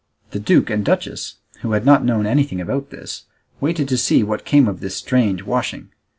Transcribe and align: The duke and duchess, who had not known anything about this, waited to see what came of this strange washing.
The 0.31 0.39
duke 0.39 0.71
and 0.71 0.83
duchess, 0.83 1.35
who 1.59 1.73
had 1.73 1.85
not 1.85 2.03
known 2.03 2.25
anything 2.25 2.59
about 2.59 2.89
this, 2.89 3.25
waited 3.59 3.87
to 3.89 3.97
see 3.97 4.23
what 4.23 4.45
came 4.45 4.67
of 4.67 4.79
this 4.79 4.95
strange 4.95 5.43
washing. 5.43 5.89